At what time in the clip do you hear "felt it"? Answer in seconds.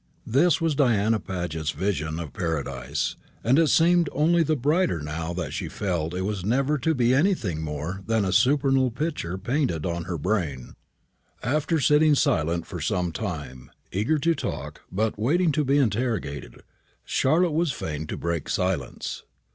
5.67-6.23